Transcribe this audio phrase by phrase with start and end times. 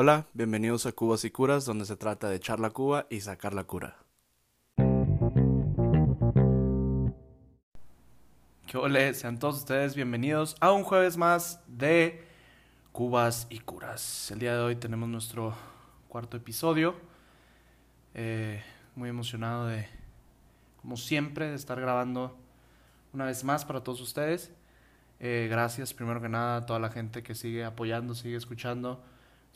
[0.00, 3.52] Hola, bienvenidos a Cubas y Curas, donde se trata de echar la cuba y sacar
[3.52, 3.96] la cura.
[8.68, 9.12] ¿Qué ole?
[9.14, 12.24] Sean todos ustedes bienvenidos a un jueves más de
[12.92, 14.30] Cubas y Curas.
[14.30, 15.52] El día de hoy tenemos nuestro
[16.06, 16.94] cuarto episodio.
[18.14, 18.62] Eh,
[18.94, 19.88] muy emocionado de,
[20.80, 22.36] como siempre, de estar grabando
[23.12, 24.52] una vez más para todos ustedes.
[25.18, 29.02] Eh, gracias primero que nada a toda la gente que sigue apoyando, sigue escuchando.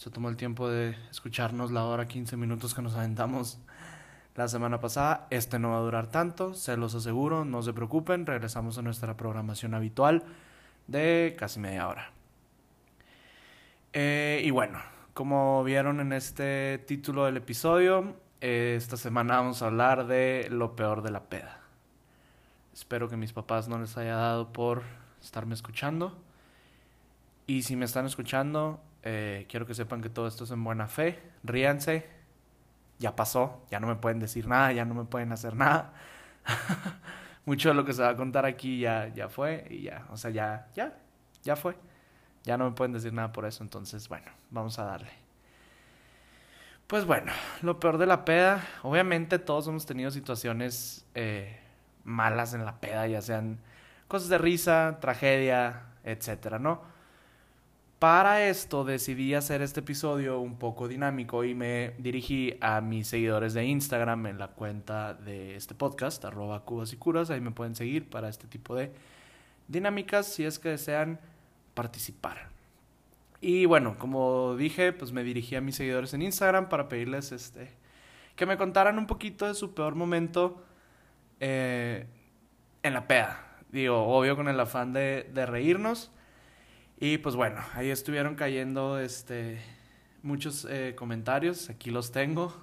[0.03, 3.61] Se tomó el tiempo de escucharnos la hora 15 minutos que nos aventamos
[4.35, 5.29] la semana pasada.
[5.31, 8.27] Este no va a durar tanto, se los aseguro, no se preocupen.
[8.27, 10.25] Regresamos a nuestra programación habitual
[10.89, 12.11] de casi media hora.
[13.93, 14.81] Eh, y bueno,
[15.15, 20.75] como vieron en este título del episodio, eh, esta semana vamos a hablar de lo
[20.75, 21.61] peor de la peda.
[22.75, 24.83] Espero que mis papás no les haya dado por
[25.23, 26.19] estarme escuchando.
[27.47, 30.87] Y si me están escuchando, eh, quiero que sepan que todo esto es en buena
[30.89, 31.21] fe.
[31.43, 32.07] Ríanse.
[32.99, 33.65] Ya pasó.
[33.71, 34.73] Ya no me pueden decir nada.
[34.73, 35.93] Ya no me pueden hacer nada.
[37.45, 39.67] Mucho de lo que se va a contar aquí ya, ya fue.
[39.71, 40.07] Y ya.
[40.11, 40.97] O sea, ya, ya.
[41.43, 41.77] Ya fue.
[42.45, 43.63] Ya no me pueden decir nada por eso.
[43.63, 45.11] Entonces, bueno, vamos a darle.
[46.87, 48.63] Pues bueno, lo peor de la peda.
[48.83, 51.59] Obviamente todos hemos tenido situaciones eh,
[52.05, 53.07] malas en la peda.
[53.07, 53.59] Ya sean
[54.09, 56.92] cosas de risa, tragedia, etcétera, ¿no?
[58.03, 63.55] Para esto decidí hacer este episodio un poco dinámico y me dirigí a mis seguidores
[63.55, 67.31] de Instagram en la cuenta de este podcast, arroba cubas y curas.
[67.31, 68.91] Ahí me pueden seguir para este tipo de
[69.69, 71.21] dinámicas si es que desean
[71.75, 72.49] participar.
[73.41, 77.71] Y bueno, como dije, pues me dirigí a mis seguidores en Instagram para pedirles este
[78.35, 80.61] que me contaran un poquito de su peor momento
[81.39, 82.09] eh,
[82.83, 83.59] en la peda.
[83.71, 86.11] Digo, obvio con el afán de, de reírnos.
[87.05, 89.59] Y pues bueno, ahí estuvieron cayendo este,
[90.23, 92.55] muchos eh, comentarios, aquí los tengo.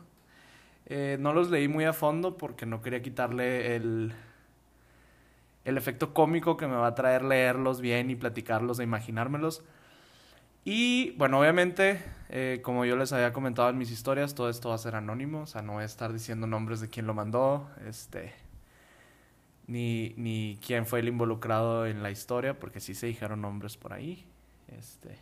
[0.86, 4.14] Eh, no los leí muy a fondo porque no quería quitarle el,
[5.66, 9.62] el efecto cómico que me va a traer leerlos bien y platicarlos e imaginármelos.
[10.64, 14.76] Y bueno, obviamente, eh, como yo les había comentado en mis historias, todo esto va
[14.76, 17.70] a ser anónimo, o sea, no voy a estar diciendo nombres de quién lo mandó,
[17.86, 18.32] este,
[19.70, 23.94] ni, ni quién fue el involucrado en la historia, porque sí se dijeron nombres por
[23.94, 24.26] ahí.
[24.68, 25.16] Este.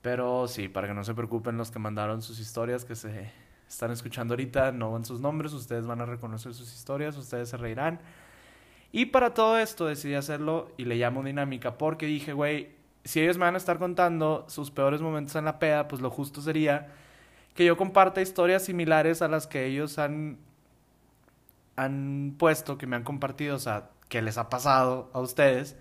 [0.00, 3.30] Pero sí, para que no se preocupen los que mandaron sus historias, que se
[3.68, 7.58] están escuchando ahorita, no van sus nombres, ustedes van a reconocer sus historias, ustedes se
[7.58, 8.00] reirán.
[8.90, 12.70] Y para todo esto decidí hacerlo y le llamo dinámica porque dije, güey,
[13.04, 16.10] si ellos me van a estar contando sus peores momentos en la peda, pues lo
[16.10, 16.88] justo sería
[17.54, 20.38] que yo comparta historias similares a las que ellos han
[21.76, 25.76] han puesto, que me han compartido, o sea, que les ha pasado a ustedes.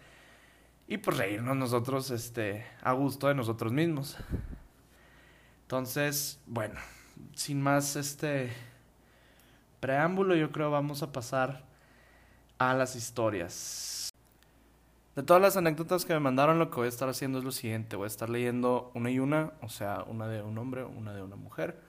[0.87, 4.17] Y pues reírnos nosotros, este, a gusto de nosotros mismos.
[5.63, 6.79] Entonces, bueno,
[7.35, 8.51] sin más, este,
[9.79, 11.63] preámbulo, yo creo vamos a pasar
[12.57, 14.09] a las historias.
[15.15, 17.51] De todas las anécdotas que me mandaron, lo que voy a estar haciendo es lo
[17.51, 17.95] siguiente.
[17.95, 21.21] Voy a estar leyendo una y una, o sea, una de un hombre, una de
[21.21, 21.79] una mujer.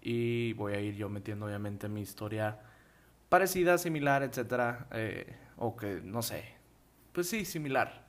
[0.00, 2.58] Y voy a ir yo metiendo, obviamente, mi historia
[3.28, 6.44] parecida, similar, etcétera, eh, o que no sé,
[7.12, 8.06] pues sí, similar.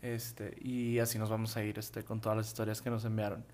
[0.00, 3.44] Este, y así nos vamos a ir este, con todas las historias que nos enviaron.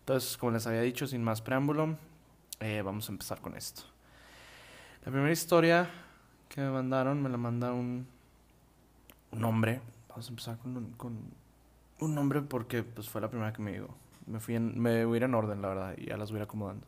[0.00, 1.96] Entonces, como les había dicho, sin más preámbulo,
[2.60, 3.82] eh, vamos a empezar con esto.
[5.04, 5.88] La primera historia
[6.48, 8.06] que me mandaron, me la manda un,
[9.30, 9.80] un hombre.
[10.08, 11.18] Vamos a empezar con un, con
[12.00, 13.94] un nombre porque pues, fue la primera que me dijo.
[14.26, 16.38] Me, fui en, me voy a ir en orden, la verdad, y ya las voy
[16.38, 16.86] a ir acomodando.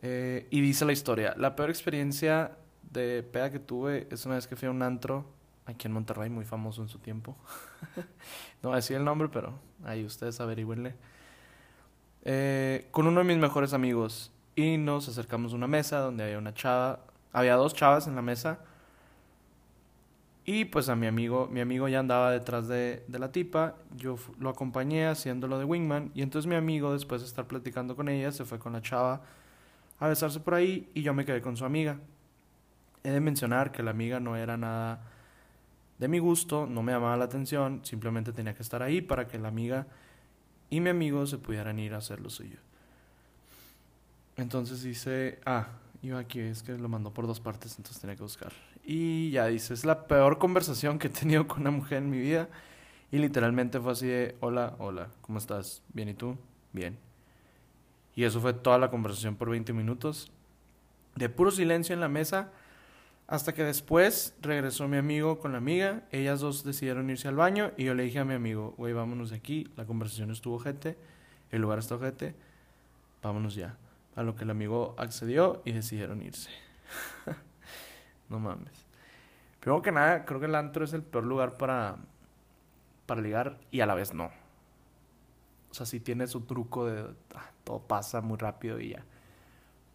[0.00, 2.52] Eh, y dice la historia, la peor experiencia
[2.90, 5.26] de peda que tuve es una vez que fui a un antro
[5.66, 7.36] aquí en Monterrey, muy famoso en su tiempo.
[8.62, 9.52] no voy a decir el nombre, pero
[9.84, 10.94] ahí ustedes averigüenle.
[12.24, 16.38] Eh, con uno de mis mejores amigos y nos acercamos a una mesa donde había
[16.38, 17.00] una chava,
[17.32, 18.58] había dos chavas en la mesa
[20.44, 24.16] y pues a mi amigo, mi amigo ya andaba detrás de, de la tipa, yo
[24.38, 28.32] lo acompañé haciéndolo de wingman y entonces mi amigo después de estar platicando con ella
[28.32, 29.22] se fue con la chava
[29.98, 31.98] a besarse por ahí y yo me quedé con su amiga.
[33.04, 35.00] He de mencionar que la amiga no era nada
[35.98, 39.38] de mi gusto, no me llamaba la atención, simplemente tenía que estar ahí para que
[39.38, 39.86] la amiga
[40.70, 42.58] y mi amigo se pudieran ir a hacer lo suyo.
[44.36, 45.66] Entonces dice, ah,
[46.02, 48.52] iba aquí, es que lo mandó por dos partes, entonces tenía que buscar.
[48.84, 52.18] Y ya dice, es la peor conversación que he tenido con una mujer en mi
[52.18, 52.48] vida.
[53.10, 55.82] Y literalmente fue así de, hola, hola, ¿cómo estás?
[55.92, 56.36] ¿Bien y tú?
[56.72, 57.07] Bien.
[58.18, 60.32] Y eso fue toda la conversación por 20 minutos.
[61.14, 62.50] De puro silencio en la mesa.
[63.28, 66.02] Hasta que después regresó mi amigo con la amiga.
[66.10, 67.70] Ellas dos decidieron irse al baño.
[67.76, 69.70] Y yo le dije a mi amigo, güey, vámonos de aquí.
[69.76, 70.98] La conversación estuvo gente.
[71.52, 72.34] el lugar está ojete,
[73.22, 73.76] vámonos ya.
[74.16, 76.50] A lo que el amigo accedió y decidieron irse.
[78.28, 78.84] no mames.
[79.60, 81.98] Primero que nada, creo que el antro es el peor lugar para,
[83.06, 84.32] para ligar y a la vez no.
[85.70, 89.04] O sea, sí tiene su truco de ah, todo pasa muy rápido y ya.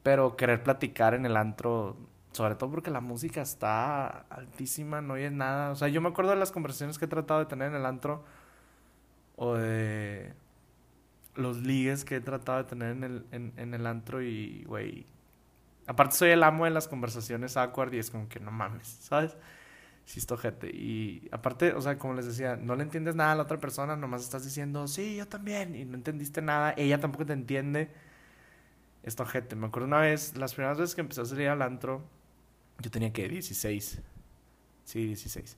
[0.03, 1.97] Pero querer platicar en el antro,
[2.31, 5.71] sobre todo porque la música está altísima, no oyes nada.
[5.71, 7.85] O sea, yo me acuerdo de las conversaciones que he tratado de tener en el
[7.87, 8.23] antro
[9.37, 10.33] o de
[11.35, 15.07] los ligues que he tratado de tener en el, en, el antro y, güey,
[15.87, 19.35] aparte soy el amo de las conversaciones awkward y es como que no mames, ¿sabes?
[20.05, 20.67] Sí, esto gente.
[20.67, 23.95] Y aparte, o sea, como les decía, no le entiendes nada a la otra persona,
[23.95, 27.89] nomás estás diciendo, sí, yo también, y no entendiste nada, ella tampoco te entiende.
[29.03, 29.55] Esto gente.
[29.55, 32.01] Me acuerdo una vez, las primeras veces que empecé a salir al antro,
[32.79, 34.01] yo tenía que 16.
[34.85, 35.57] Sí, 16.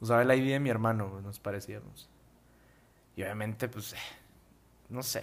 [0.00, 2.08] Usaba el ID de mi hermano, nos parecíamos.
[3.16, 3.94] Y obviamente, pues,
[4.88, 5.22] no sé.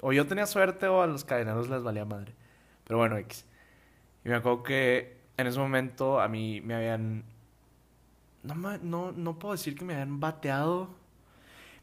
[0.00, 2.34] O yo tenía suerte o a los cadeneros les valía madre.
[2.84, 3.44] Pero bueno, X.
[4.24, 7.24] Y me acuerdo que en ese momento a mí me habían...
[8.42, 10.88] No, no, no puedo decir que me habían bateado.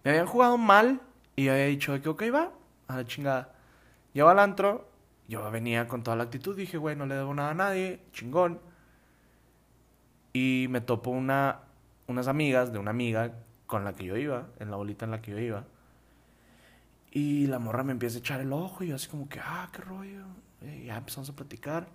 [0.03, 1.01] Me habían jugado mal
[1.35, 2.51] y yo había dicho que ok, va,
[2.87, 3.53] a la chingada.
[4.13, 4.89] Llevo al antro,
[5.27, 8.59] yo venía con toda la actitud, dije, güey, no le debo nada a nadie, chingón.
[10.33, 11.59] Y me topo una,
[12.07, 13.33] unas amigas de una amiga
[13.67, 15.65] con la que yo iba, en la bolita en la que yo iba.
[17.11, 19.69] Y la morra me empieza a echar el ojo y yo así como que, ah,
[19.71, 20.25] qué rollo.
[20.61, 21.87] Y ya empezamos a platicar.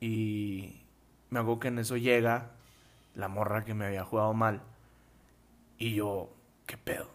[0.00, 0.82] Y
[1.30, 2.52] me hago que en eso llega
[3.18, 4.62] la morra que me había jugado mal.
[5.76, 6.30] Y yo,
[6.66, 7.10] ¿qué pedo?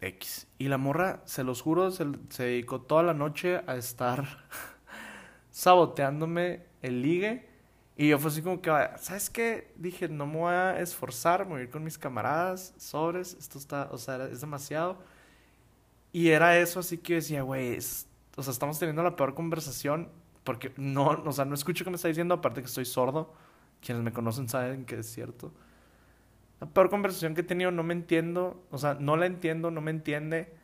[0.00, 0.48] X.
[0.58, 2.06] Y la morra, se los juro, se,
[2.38, 4.24] dedicó toda la noche a estar
[5.50, 7.48] saboteándome el ligue.
[7.96, 9.70] Y yo fue así como que, ¿sabes qué?
[9.76, 13.58] Dije, no me voy a esforzar, me voy a ir con mis camaradas, sobres, esto
[13.58, 14.96] está, o sea, es demasiado.
[16.12, 20.08] Y era eso, así que decía, güey, o sea, estamos teniendo la peor conversación
[20.44, 23.34] porque no, o sea, no escucho qué me está diciendo, aparte que estoy sordo.
[23.84, 25.52] Quienes me conocen saben que es cierto.
[26.60, 28.64] La peor conversación que he tenido, no me entiendo.
[28.70, 30.54] O sea, no la entiendo, no me entiende.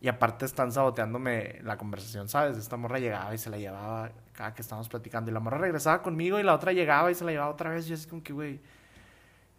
[0.00, 2.56] Y aparte están saboteándome la conversación, ¿sabes?
[2.56, 5.30] Esta morra llegaba y se la llevaba cada que estábamos platicando.
[5.30, 7.90] Y la morra regresaba conmigo y la otra llegaba y se la llevaba otra vez.
[7.90, 8.60] Y así como que, güey,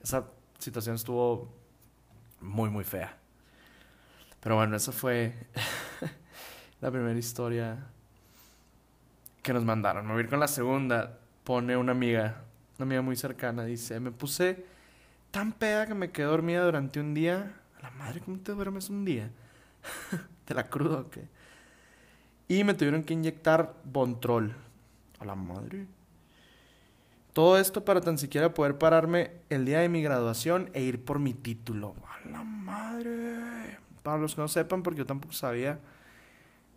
[0.02, 0.24] esa
[0.58, 1.50] situación estuvo
[2.40, 3.18] muy, muy fea.
[4.40, 5.34] Pero bueno, esa fue
[6.80, 7.88] la primera historia
[9.44, 10.06] que nos mandaron.
[10.06, 11.20] Me voy a ir con la segunda.
[11.44, 12.44] Pone una amiga,
[12.80, 14.66] una amiga muy cercana, dice, me puse
[15.32, 17.54] tan peda que me quedé dormida durante un día.
[17.78, 19.30] A la madre, ¿cómo te duermes un día?
[20.46, 21.28] ¿Te la crudo o qué?
[22.48, 24.56] Y me tuvieron que inyectar Bontrol.
[25.20, 25.88] A la madre.
[27.34, 31.20] Todo esto para tan siquiera poder pararme el día de mi graduación e ir por
[31.20, 31.96] mi título.
[32.08, 33.78] A la madre.
[34.04, 35.80] Para los que no sepan, porque yo tampoco sabía.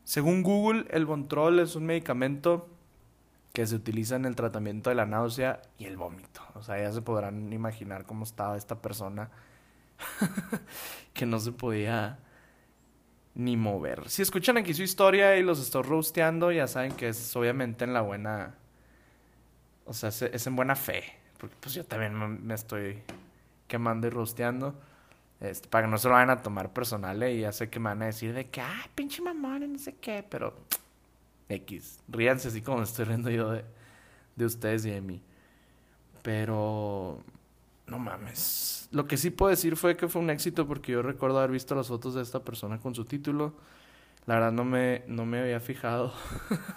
[0.04, 2.68] Según Google, el Bontrol es un medicamento
[3.52, 6.42] que se utiliza en el tratamiento de la náusea y el vómito.
[6.54, 9.30] O sea, ya se podrán imaginar cómo estaba esta persona
[11.12, 12.18] que no se podía
[13.34, 14.08] ni mover.
[14.08, 17.92] Si escuchan aquí su historia y los estoy roasteando, ya saben que es obviamente en
[17.92, 18.54] la buena...
[19.84, 21.02] O sea, es en buena fe.
[21.38, 23.02] Porque pues yo también me estoy
[23.66, 24.74] quemando y roasteando.
[25.40, 27.34] Este, para que no se lo vayan a tomar personal, ¿eh?
[27.34, 29.96] y ya sé que me van a decir de que, ah, pinche mamón, no sé
[29.96, 30.54] qué, pero
[31.52, 33.64] X, ríanse así como estoy riendo yo de,
[34.36, 35.22] de ustedes y de mí.
[36.22, 37.18] Pero,
[37.86, 38.88] no mames.
[38.92, 41.74] Lo que sí puedo decir fue que fue un éxito porque yo recuerdo haber visto
[41.74, 43.54] las fotos de esta persona con su título.
[44.26, 46.12] La verdad no me, no me había fijado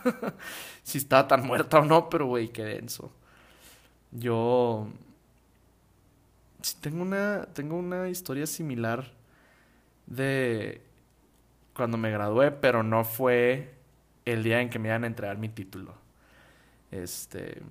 [0.83, 3.11] si estaba tan muerta o no, pero güey, qué denso.
[4.11, 4.87] Yo
[6.81, 9.11] tengo una, tengo una historia similar
[10.07, 10.81] de
[11.75, 13.74] cuando me gradué, pero no fue
[14.25, 15.93] el día en que me iban a entregar mi título.
[16.91, 17.61] Este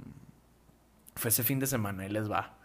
[1.16, 2.56] fue ese fin de semana y les va.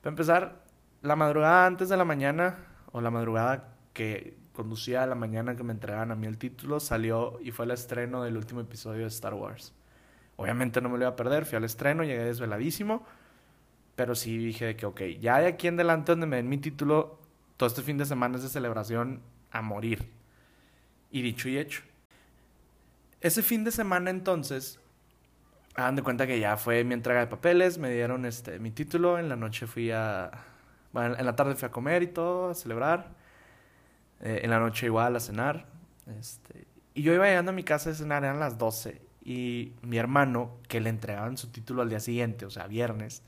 [0.00, 0.64] Para empezar,
[1.02, 2.56] la madrugada antes de la mañana
[2.92, 6.80] o la madrugada que conducía a la mañana que me entregaban a mí el título
[6.80, 9.72] salió y fue el estreno del último episodio de Star Wars.
[10.36, 13.04] Obviamente no me lo iba a perder, fui al estreno, llegué desveladísimo
[13.94, 17.18] pero sí dije que, ok, ya de aquí en adelante donde me den mi título,
[17.56, 19.20] todo este fin de semana es de celebración
[19.50, 20.08] a morir.
[21.10, 21.82] Y dicho y hecho.
[23.22, 24.80] Ese fin de semana entonces,
[25.76, 29.16] hagan de cuenta que ya fue mi entrega de papeles, me dieron este, mi título,
[29.18, 30.32] en la noche fui a...
[30.92, 33.10] Bueno, en la tarde fui a comer y todo, a celebrar.
[34.20, 35.66] Eh, en la noche igual a cenar.
[36.18, 39.00] Este, y yo iba llegando a mi casa a cenar, eran las 12.
[39.24, 43.22] Y mi hermano, que le entregaban su título al día siguiente, o sea, viernes,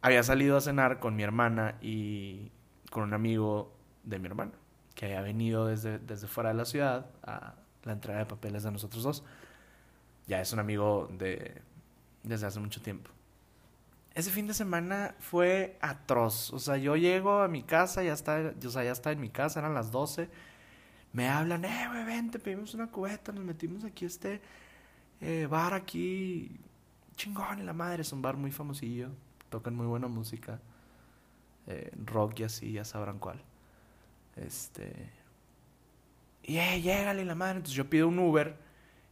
[0.00, 2.50] había salido a cenar con mi hermana y
[2.90, 3.70] con un amigo
[4.02, 4.52] de mi hermana.
[4.94, 8.70] que había venido desde, desde fuera de la ciudad a la entrega de papeles de
[8.70, 9.24] nosotros dos.
[10.26, 11.60] Ya es un amigo de
[12.22, 13.10] desde hace mucho tiempo.
[14.14, 16.52] Ese fin de semana fue atroz.
[16.52, 19.30] O sea, yo llego a mi casa, ya está, o sea, ya está en mi
[19.30, 20.28] casa, eran las 12.
[21.12, 24.40] Me hablan, eh, güey, vente, pedimos una cubeta, nos metimos aquí este
[25.20, 26.60] eh, bar aquí.
[27.16, 29.10] Chingón, la madre, es un bar muy famosillo.
[29.48, 30.60] Tocan muy buena música.
[31.66, 33.40] Eh, rock y así, ya sabrán cuál.
[34.36, 35.10] Este.
[36.42, 37.58] Y eh, llégale la madre.
[37.58, 38.56] Entonces yo pido un Uber.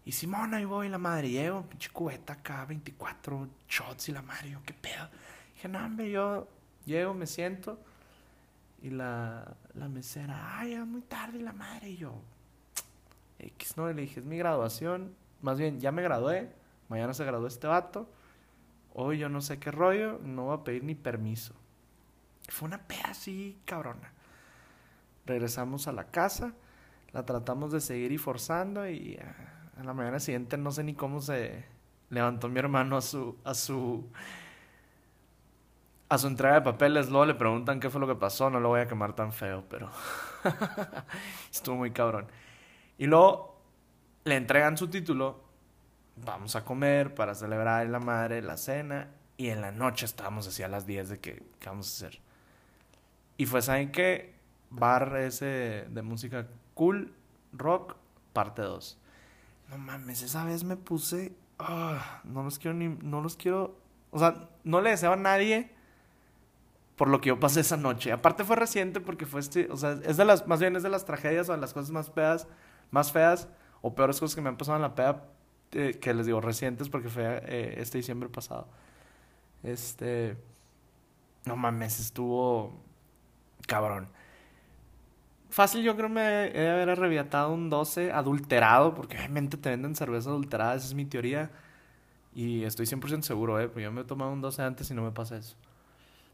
[0.05, 1.31] Y Simón, ahí voy, la madre.
[1.31, 4.51] Llego, pinche cubeta acá, 24 shots y la madre.
[4.51, 5.09] Yo, ¿qué pedo?
[5.55, 6.49] Dije, no, hombre, yo
[6.87, 7.79] llego, me siento.
[8.83, 11.91] Y la, la mesera, ay, ya muy tarde y la madre.
[11.91, 12.15] Y yo,
[13.39, 15.15] X, no, y le dije, es mi graduación.
[15.43, 16.51] Más bien, ya me gradué.
[16.89, 18.09] Mañana se graduó este vato.
[18.95, 20.19] Hoy yo no sé qué rollo.
[20.23, 21.55] No voy a pedir ni permiso.
[22.49, 24.13] Fue una peda así, cabrona.
[25.27, 26.55] Regresamos a la casa.
[27.13, 28.89] La tratamos de seguir y forzando.
[28.89, 29.19] Y
[29.77, 31.65] a la mañana siguiente no sé ni cómo se
[32.09, 33.37] levantó mi hermano a su.
[33.45, 34.09] a su.
[36.09, 37.09] a su entrega de papeles.
[37.09, 38.51] Luego le preguntan qué fue lo que pasó.
[38.51, 39.91] No lo voy a quemar tan feo, pero.
[41.51, 42.27] Estuvo muy cabrón.
[42.99, 43.61] Y luego
[44.25, 45.51] le entregan su título
[46.25, 49.09] vamos a comer para celebrar la madre la cena.
[49.37, 52.21] Y en la noche estábamos así a las 10 de que, ¿qué vamos a hacer?
[53.39, 54.35] Y fue, ¿saben qué?
[54.69, 56.47] Bar ese de música
[56.81, 57.13] cool,
[57.53, 57.95] rock,
[58.33, 58.99] parte 2.
[59.69, 61.37] No mames, esa vez me puse...
[61.59, 62.89] Ah, no los quiero ni...
[62.89, 63.77] No los quiero...
[64.11, 65.71] O sea, no le deseo a nadie
[66.97, 68.13] por lo que yo pasé esa noche.
[68.13, 69.71] Aparte fue reciente porque fue este...
[69.71, 70.47] O sea, es de las...
[70.47, 72.49] Más bien es de las tragedias o de las cosas más feas...
[72.91, 73.47] Más feas
[73.83, 75.27] o peores cosas que me han pasado en la peda
[75.73, 78.69] eh, que les digo recientes porque fue eh, este diciembre pasado.
[79.63, 80.37] Este.
[81.45, 82.73] No mames, estuvo.
[83.69, 84.09] Cabrón.
[85.51, 89.97] Fácil, yo creo me he de haber arrebiatado un 12 adulterado, porque obviamente te venden
[89.97, 91.51] cerveza adulterada, esa es mi teoría.
[92.35, 93.69] Y estoy 100% seguro, ¿eh?
[93.69, 95.57] Pues yo me he tomado un 12 antes y no me pasa eso.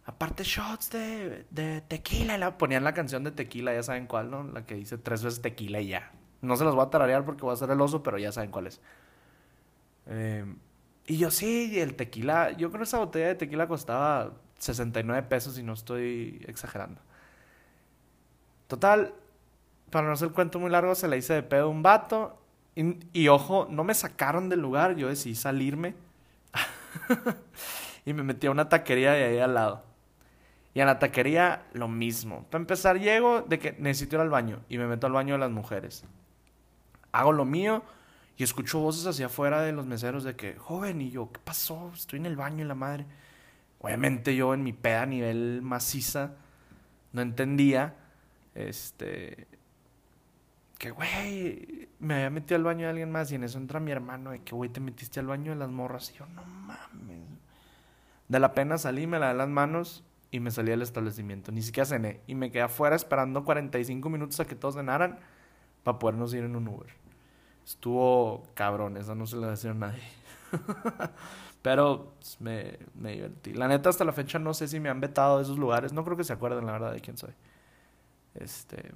[0.05, 2.37] Aparte, shots de, de tequila.
[2.39, 4.45] La, ponían la canción de tequila, ya saben cuál, ¿no?
[4.45, 6.13] La que dice tres veces tequila y ya.
[6.43, 8.51] No se las voy a tararear porque voy a ser el oso, pero ya saben
[8.51, 8.81] cuál es.
[10.07, 10.59] Em,
[11.07, 15.59] y yo sí, el tequila, yo creo que esa botella de tequila costaba 69 pesos
[15.59, 17.01] y no estoy exagerando.
[18.67, 19.15] Total,
[19.91, 22.41] para no hacer el cuento muy largo, se le hice de pedo un vato.
[22.75, 25.95] Y, ojo, no me sacaron del lugar, yo decidí salirme.
[28.05, 29.83] y me metí a una taquería de ahí al lado.
[30.75, 32.45] Y a la taquería lo mismo.
[32.51, 34.61] Para empezar, llego de que necesito ir al baño.
[34.69, 36.05] Y me meto al baño de las mujeres.
[37.13, 37.83] Hago lo mío
[38.37, 41.93] y escucho voces hacia afuera de los meseros de que, joven, y yo, ¿qué pasó?
[41.95, 43.07] Estoy en el baño y la madre.
[43.79, 46.33] Obviamente yo en mi peda a nivel maciza
[47.13, 47.95] no entendía,
[48.57, 49.47] este,
[50.79, 53.93] que, güey, me había metido al baño de alguien más y en eso entra mi
[53.93, 56.11] hermano de que, güey, te metiste al baño de las morras.
[56.11, 57.25] Y yo, no mames.
[58.29, 61.53] De la pena salí, me la las manos y me salí del establecimiento.
[61.53, 62.21] Ni siquiera cené.
[62.27, 65.19] Y me quedé afuera esperando 45 minutos a que todos cenaran
[65.83, 66.91] para podernos ir en un Uber.
[67.65, 70.03] Estuvo cabrón, eso no se le decía nadie.
[71.63, 73.55] Pero pues, me, me divertí.
[73.55, 75.93] La neta, hasta la fecha no sé si me han vetado de esos lugares.
[75.93, 77.33] No creo que se acuerden, la verdad, de quién soy.
[78.41, 78.93] Este.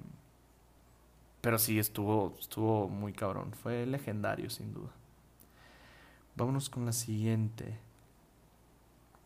[1.40, 3.52] Pero sí, estuvo, estuvo muy cabrón.
[3.52, 4.90] Fue legendario, sin duda.
[6.36, 7.78] Vámonos con la siguiente.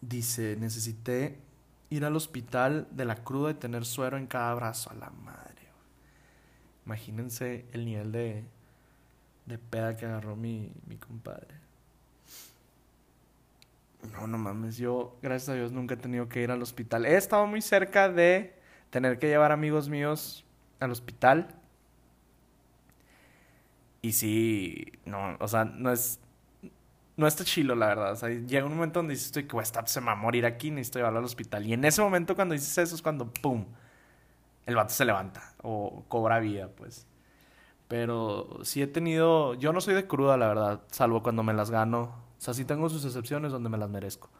[0.01, 1.39] Dice, necesité
[1.91, 4.91] ir al hospital de la cruda y tener suero en cada brazo.
[4.91, 5.55] A la madre.
[6.87, 8.45] Imagínense el nivel de,
[9.47, 11.55] de peda que agarró mi, mi compadre.
[14.13, 17.07] No, no mames, yo, gracias a Dios, nunca he tenido que ir al hospital.
[17.07, 18.55] He estado muy cerca de
[18.95, 20.45] tener que llevar amigos míos
[20.79, 21.49] al hospital.
[24.03, 26.21] Y sí, no, o sea, no es.
[27.17, 28.13] No está chilo, la verdad.
[28.13, 30.71] O sea, llega un momento donde dices, estoy que se me va a morir aquí,
[30.71, 31.67] necesito llevarlo al hospital.
[31.67, 33.67] Y en ese momento, cuando dices eso, es cuando, ¡pum!
[34.65, 37.09] El vato se levanta o cobra vida, pues.
[37.89, 39.55] Pero sí he tenido.
[39.55, 42.03] Yo no soy de cruda, la verdad, salvo cuando me las gano.
[42.39, 44.31] O sea, sí tengo sus excepciones donde me las merezco.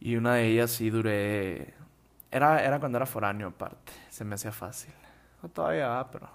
[0.00, 1.74] Y una de ellas sí duré.
[2.32, 3.92] Era, era cuando era foráneo, aparte.
[4.10, 4.92] Se me hacía fácil.
[5.42, 6.28] No todavía pero.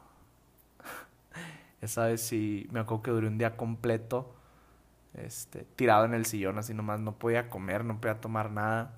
[1.82, 4.34] Esa vez sí me acuerdo que duré un día completo.
[5.14, 7.02] Este, tirado en el sillón, así nomás.
[7.02, 8.94] No podía comer, no podía tomar nada.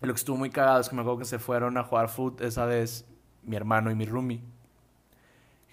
[0.00, 2.08] Y lo que estuvo muy cagado es que me acuerdo que se fueron a jugar
[2.08, 3.06] foot esa vez
[3.42, 4.42] mi hermano y mi roomie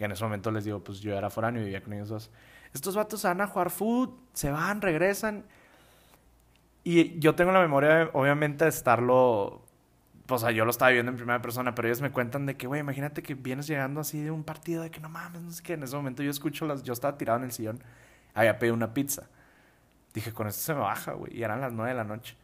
[0.02, 2.32] que en ese momento les digo, pues yo era foráneo y vivía con ellos dos.
[2.74, 5.46] Estos vatos van a jugar food, se van, regresan.
[6.84, 9.62] Y yo tengo la memoria, obviamente, de estarlo
[10.36, 12.68] o sea, yo lo estaba viendo en primera persona, pero ellos me cuentan de que,
[12.68, 15.64] güey, imagínate que vienes llegando así de un partido de que no mames, no sé
[15.64, 15.74] qué.
[15.74, 16.84] En ese momento yo escucho las.
[16.84, 17.84] Yo estaba tirado en el sillón,
[18.34, 19.28] había pedido una pizza.
[20.14, 21.38] Dije, con esto se me baja, güey.
[21.38, 22.36] Y eran las nueve de la noche.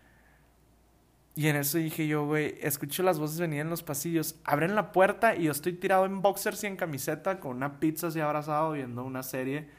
[1.35, 4.91] Y en eso dije yo, güey, escucho las voces venir en los pasillos, abren la
[4.91, 8.71] puerta y yo estoy tirado en boxers y en camiseta con una pizza así abrazado
[8.71, 9.69] viendo una serie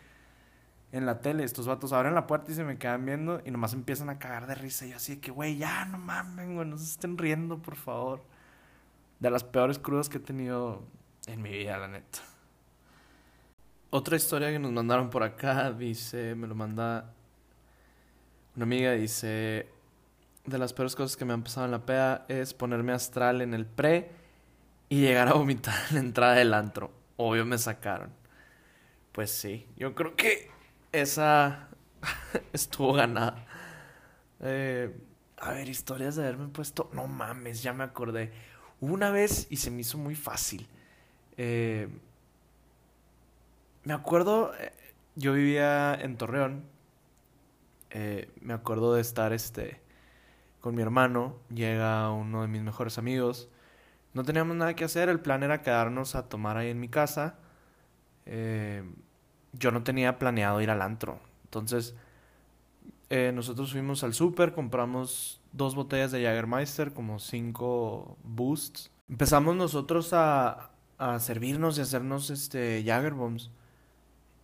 [0.92, 1.44] en la tele.
[1.44, 4.46] Estos vatos abren la puerta y se me quedan viendo y nomás empiezan a cagar
[4.46, 4.86] de risa.
[4.86, 7.76] Y yo así de que, güey, ya no mamen, güey, no se estén riendo, por
[7.76, 8.22] favor.
[9.20, 10.82] De las peores crudas que he tenido
[11.26, 12.20] en mi vida, la neta.
[13.90, 17.14] Otra historia que nos mandaron por acá, dice, me lo manda
[18.54, 19.68] una amiga, dice,
[20.44, 23.54] de las peores cosas que me han pasado en la peda es ponerme astral en
[23.54, 24.10] el pre
[24.88, 26.90] y llegar a vomitar en la entrada del antro.
[27.16, 28.10] Obvio me sacaron.
[29.12, 30.50] Pues sí, yo creo que
[30.92, 31.68] esa
[32.52, 33.46] estuvo ganada.
[34.40, 34.96] Eh,
[35.38, 36.90] a ver, historias de haberme puesto.
[36.92, 38.32] No mames, ya me acordé.
[38.80, 40.68] Hubo una vez y se me hizo muy fácil.
[41.36, 41.88] Eh,
[43.84, 44.72] me acuerdo, eh,
[45.16, 46.64] yo vivía en Torreón.
[48.40, 49.80] me acuerdo de estar este
[50.60, 51.36] con mi hermano.
[51.50, 53.48] Llega uno de mis mejores amigos.
[54.14, 55.08] No teníamos nada que hacer.
[55.08, 57.38] El plan era quedarnos a tomar ahí en mi casa.
[58.26, 58.84] Eh,
[59.52, 61.20] yo no tenía planeado ir al antro.
[61.44, 61.94] Entonces,
[63.10, 68.90] eh, nosotros fuimos al súper, compramos dos botellas de Jagermeister, como cinco boosts.
[69.08, 73.50] Empezamos nosotros a, a servirnos y hacernos este Jagerbombs.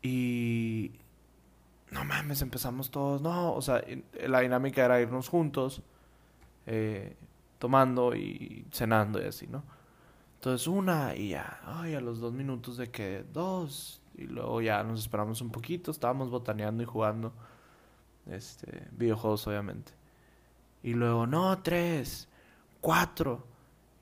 [0.03, 0.93] Y
[1.91, 3.83] no mames, empezamos todos, no, o sea,
[4.27, 5.83] la dinámica era irnos juntos,
[6.67, 7.17] eh,
[7.59, 9.63] tomando y cenando y así, ¿no?
[10.35, 14.83] Entonces una y ya, ay, a los dos minutos de que dos, y luego ya
[14.83, 17.33] nos esperamos un poquito, estábamos botaneando y jugando
[18.31, 19.93] este, videojuegos obviamente.
[20.83, 22.29] Y luego, no, tres,
[22.81, 23.47] cuatro.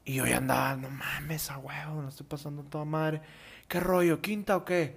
[0.05, 3.23] Y yo ya andaba, no mames, a huevo, no estoy pasando toda madre.
[3.69, 4.21] ¿Qué rollo?
[4.21, 4.97] ¿Quinta o qué?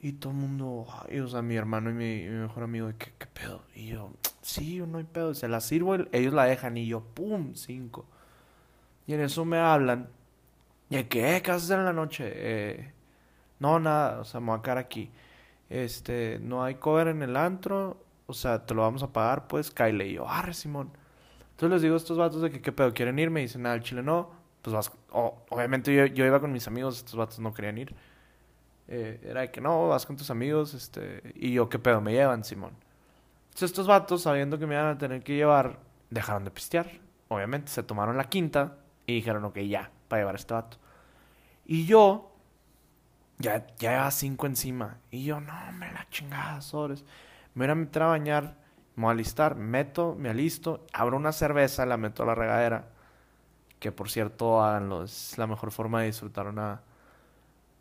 [0.00, 3.26] Y todo el mundo, ay, o sea, mi hermano y mi, mejor amigo, ¿qué, ¿qué,
[3.26, 3.62] pedo?
[3.74, 4.10] Y yo,
[4.40, 5.32] sí, no hay pedo.
[5.34, 8.04] Se la sirvo, ellos la dejan y yo, pum, cinco.
[9.06, 10.08] Y en eso me hablan.
[10.90, 11.40] ¿Y qué?
[11.42, 12.32] ¿Qué a hacer en la noche?
[12.34, 12.92] Eh,
[13.62, 15.08] no, nada, o sea, me voy a quedar aquí.
[15.70, 17.96] Este, no hay cover en el antro,
[18.26, 20.02] o sea, te lo vamos a pagar, pues, Kyle.
[20.02, 20.90] Y yo, arre, Simón.
[21.52, 22.92] Entonces les digo a estos vatos de que, ¿qué pedo?
[22.92, 23.30] ¿Quieren ir?
[23.30, 24.30] Me dicen, nada, el chile no.
[24.62, 27.94] Pues vas, obviamente yo, yo, iba con mis amigos, estos vatos no querían ir.
[28.88, 32.00] Eh, era de que no, vas con tus amigos, este, y yo, ¿qué pedo?
[32.00, 32.72] Me llevan, Simón.
[33.44, 35.78] Entonces estos vatos, sabiendo que me iban a tener que llevar,
[36.10, 36.90] dejaron de pistear.
[37.28, 40.78] Obviamente, se tomaron la quinta y dijeron, ok, ya, para llevar a este vato.
[41.64, 42.31] Y yo,
[43.38, 44.98] ya, ya lleva cinco encima.
[45.10, 47.04] Y yo, no, me la chingada, sobres.
[47.54, 48.56] Me voy a meter a bañar,
[48.96, 52.88] me voy a alistar, meto, me alisto, abro una cerveza, la meto a la regadera.
[53.78, 56.82] Que por cierto, háganlo, es la mejor forma de disfrutar una,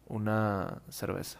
[0.07, 1.39] una cerveza.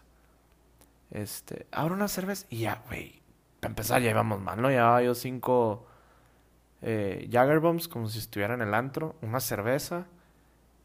[1.09, 3.21] Este, abro una cerveza y ya, güey.
[3.59, 4.69] Para empezar, ya íbamos mal, ¿no?
[4.69, 5.85] Llevaba yo cinco
[6.81, 10.07] eh, Jaggerbombs como si estuviera en el antro, una cerveza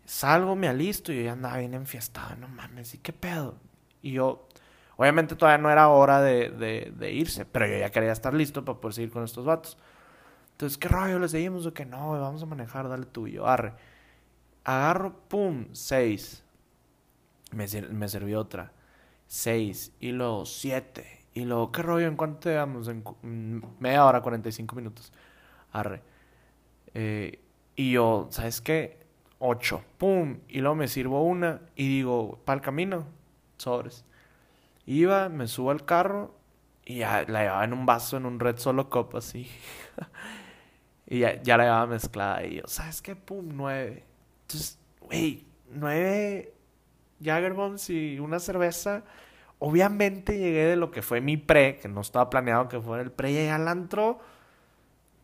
[0.07, 2.37] Salgo, me alisto y yo ya andaba bien enfiestado.
[2.37, 3.57] No mames, ¿y qué pedo?
[4.03, 4.49] Y yo,
[4.97, 8.81] obviamente todavía no era hora de, de, irse, pero yo ya quería estar listo para
[8.81, 9.77] poder seguir con estos vatos.
[10.53, 11.19] Entonces, ¿qué rollo?
[11.19, 12.13] ¿Les seguimos o que no?
[12.13, 13.75] Vamos a manejar, dale tú y arre.
[14.65, 16.45] Agarro, pum, seis.
[17.53, 18.73] Me, me sirvió otra.
[19.27, 19.93] Seis.
[20.01, 21.27] Y luego siete.
[21.35, 22.07] Y luego, ¿qué rollo?
[22.07, 22.51] ¿En cuánto?
[22.51, 25.13] En media hora, 45 minutos.
[25.73, 26.03] Arre.
[26.95, 27.41] Eh,
[27.77, 29.06] y yo, ¿sabes qué?
[29.39, 33.07] 8, pum, y luego me sirvo una y digo, para el camino,
[33.59, 34.05] sobres.
[34.87, 36.35] Iba, me subo al carro
[36.85, 39.51] y ya la llevaba en un vaso, en un red solo copa así.
[41.07, 43.17] y ya, ya, la llevaba mezclada y yo, ¿sabes qué?
[43.17, 44.05] Pum, 9.
[44.43, 46.55] Entonces, güey, 9
[47.23, 49.05] Jaggerbombs y una cerveza.
[49.59, 53.11] Obviamente llegué de lo que fue mi pre, que no estaba planeado que fuera el
[53.11, 54.21] pre, y al antro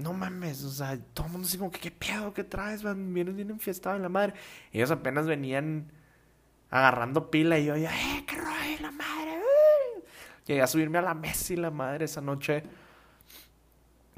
[0.02, 2.32] no mames, o sea, todo el mundo así como que, ¿qué pedo?
[2.34, 2.82] ¿Qué traes?
[2.84, 3.12] Man?
[3.14, 4.34] Vienes bien enfiestado en la madre.
[4.72, 5.90] Ellos apenas venían
[6.70, 9.32] agarrando pila y yo ya, ¡eh, qué rollo, la madre!
[10.46, 12.64] Llegué a subirme a la mesa y la madre esa noche.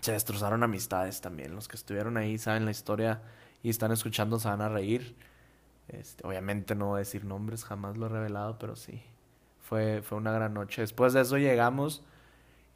[0.01, 1.55] Se destrozaron amistades también.
[1.55, 3.23] Los que estuvieron ahí saben la historia
[3.63, 5.17] y están escuchando se van a reír.
[5.89, 9.03] Este, obviamente no voy a decir nombres, jamás lo he revelado, pero sí.
[9.61, 10.81] Fue, fue una gran noche.
[10.81, 12.05] Después de eso llegamos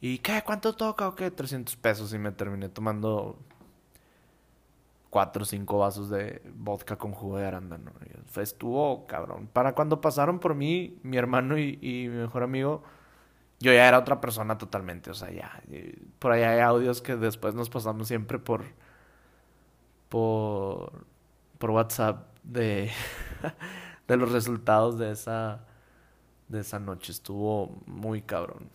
[0.01, 0.41] ¿Y qué?
[0.45, 1.31] ¿Cuánto toca o qué?
[1.31, 3.37] 300 pesos y me terminé tomando
[5.09, 7.91] cuatro o cinco vasos de vodka con jugo de arándano.
[8.35, 9.47] Estuvo cabrón.
[9.51, 12.83] Para cuando pasaron por mí, mi hermano y, mi mejor amigo,
[13.59, 15.09] yo ya era otra persona totalmente.
[15.11, 15.61] O sea, ya.
[16.19, 18.65] Por ahí hay audios que después nos pasamos siempre por.
[20.09, 21.05] por.
[21.57, 22.91] por WhatsApp de,
[24.07, 25.65] de los resultados de esa,
[26.47, 27.11] de esa noche.
[27.11, 28.69] Estuvo muy cabrón.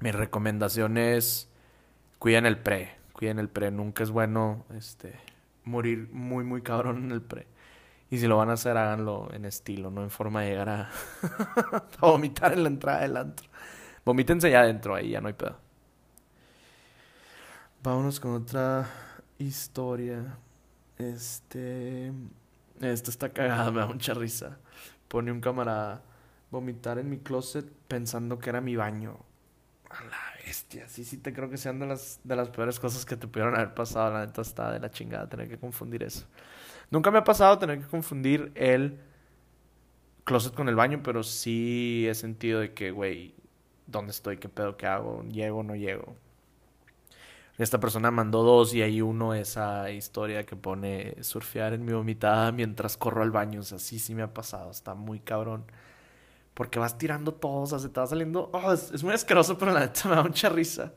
[0.00, 1.48] Mi recomendación es
[2.18, 3.70] cuiden el pre, cuiden el pre.
[3.70, 5.14] Nunca es bueno este,
[5.64, 7.46] morir muy, muy cabrón en el pre.
[8.10, 10.90] Y si lo van a hacer, háganlo en estilo, no en forma de llegar a,
[12.00, 13.46] vomitar en la entrada del antro.
[14.04, 15.56] Vomítense ya adentro, ahí ya no hay pedo.
[17.82, 18.88] Vámonos con otra
[19.38, 20.38] historia.
[20.98, 22.12] Este.
[22.80, 24.58] Esta está cagada, me da mucha risa.
[25.08, 26.02] Pone un camarada
[26.50, 29.29] vomitar en mi closet pensando que era mi baño.
[29.90, 30.88] A la bestia.
[30.88, 33.56] Sí, sí, te creo que sean de las, de las peores cosas que te pudieron
[33.56, 34.12] haber pasado.
[34.12, 36.26] La neta está de la chingada tener que confundir eso.
[36.90, 38.98] Nunca me ha pasado tener que confundir el
[40.24, 43.34] closet con el baño, pero sí he sentido de que, güey,
[43.86, 44.38] ¿dónde estoy?
[44.38, 44.76] ¿Qué pedo?
[44.76, 45.24] ¿Qué hago?
[45.24, 46.14] ¿Llego no llego?
[47.58, 52.52] Esta persona mandó dos y hay uno esa historia que pone surfear en mi vomitada
[52.52, 53.60] mientras corro al baño.
[53.60, 54.70] O sea, sí, sí me ha pasado.
[54.70, 55.64] Está muy cabrón.
[56.60, 58.50] Porque vas tirando todo, o sea, se te va saliendo.
[58.52, 60.92] Oh, es, muy asqueroso, pero la neta me da mucha risa.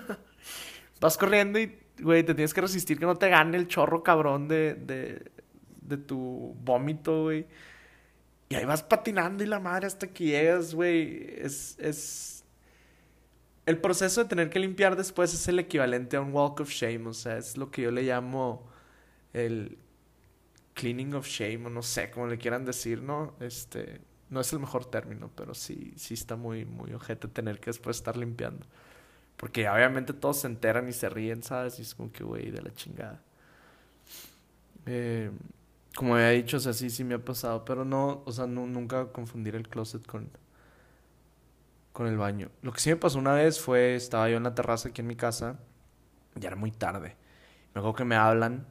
[0.98, 4.48] vas corriendo y, güey, te tienes que resistir que no te gane el chorro cabrón
[4.48, 5.30] de, de,
[5.82, 7.46] de tu vómito, güey.
[8.48, 11.34] Y ahí vas patinando y la madre hasta que llegas, güey.
[11.36, 12.42] Es, es
[13.66, 17.06] el proceso de tener que limpiar después es el equivalente a un walk of shame,
[17.06, 18.66] o sea, es lo que yo le llamo
[19.34, 19.76] el
[20.72, 23.34] cleaning of shame, o no sé cómo le quieran decir, ¿no?
[23.38, 27.70] Este, no es el mejor término, pero sí, sí está muy, muy ojete tener que
[27.70, 28.66] después estar limpiando.
[29.36, 31.78] Porque obviamente todos se enteran y se ríen, ¿sabes?
[31.78, 33.22] Y es como que, güey, de la chingada.
[34.86, 35.30] Eh,
[35.96, 39.12] como había dicho, o sea, sí, sí me ha pasado, pero no, o sea, nunca
[39.12, 40.30] confundir el closet con,
[41.92, 42.50] con el baño.
[42.62, 45.06] Lo que sí me pasó una vez fue, estaba yo en la terraza aquí en
[45.06, 45.58] mi casa,
[46.34, 47.16] ya era muy tarde.
[47.74, 48.66] Me acuerdo que me hablan,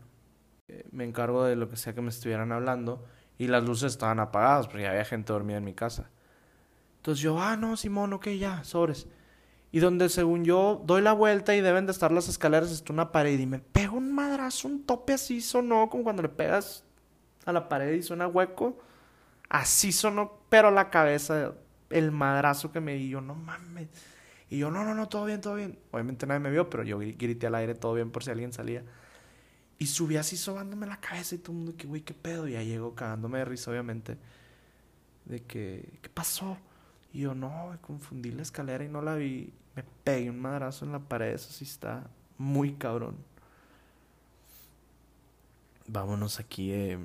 [0.67, 3.05] eh, me encargo de lo que sea que me estuvieran hablando,
[3.38, 6.10] y las luces estaban apagadas porque había gente dormida en mi casa.
[6.98, 9.08] Entonces yo, ah, no, Simón, ok, ya, sobres.
[9.71, 13.12] Y donde según yo doy la vuelta y deben de estar las escaleras, está una
[13.12, 16.84] pared y me pego un madrazo, un tope así sonó, como cuando le pegas
[17.45, 18.80] a la pared y suena hueco.
[19.50, 21.54] Así sonó, pero la cabeza
[21.89, 23.10] el madrazo que me di.
[23.10, 23.89] Yo, no mames.
[24.50, 25.78] Y yo, no, no, no, todo bien, todo bien.
[25.91, 28.84] Obviamente nadie me vio, pero yo grité al aire todo bien por si alguien salía.
[29.77, 32.47] Y subí así sobándome la cabeza y todo el mundo, que güey, qué pedo.
[32.47, 34.17] Y ya llego cagándome de risa, obviamente.
[35.25, 36.57] De que, ¿qué pasó?
[37.13, 39.51] Y yo, no, confundí la escalera y no la vi.
[39.75, 41.33] Me pegué un madrazo en la pared.
[41.33, 43.17] Eso sí está muy cabrón.
[45.88, 46.97] Vámonos aquí eh,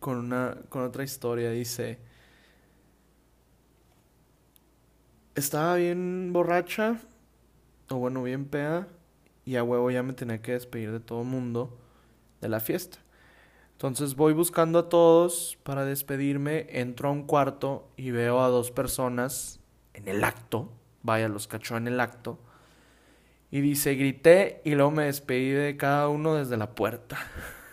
[0.00, 1.50] con, una, con otra historia.
[1.50, 1.98] Dice.
[5.38, 6.98] estaba bien borracha,
[7.88, 8.88] o bueno, bien peda,
[9.48, 11.74] y a huevo ya me tenía que despedir de todo mundo
[12.42, 12.98] de la fiesta.
[13.72, 18.70] Entonces voy buscando a todos para despedirme, entro a un cuarto y veo a dos
[18.70, 19.58] personas
[19.94, 20.70] en el acto,
[21.02, 22.38] vaya, los cachó en el acto,
[23.50, 27.16] y dice, grité y luego me despedí de cada uno desde la puerta.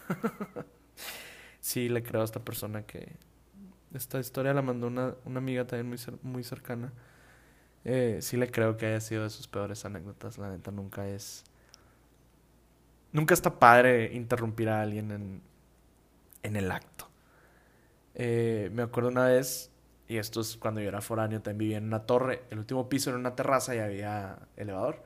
[1.60, 3.18] sí, le creo a esta persona que...
[3.94, 6.94] Esta historia la mandó una, una amiga también muy, muy cercana.
[7.84, 10.38] Eh, sí le creo que haya sido de sus peores anécdotas.
[10.38, 11.44] La neta nunca es.
[13.16, 15.42] Nunca está padre interrumpir a alguien en,
[16.44, 17.08] en el acto.
[18.14, 19.72] Eh, me acuerdo una vez,
[20.10, 22.44] y esto es cuando yo era foráneo, también vivía en una torre.
[22.50, 25.02] El último piso era una terraza y había elevador.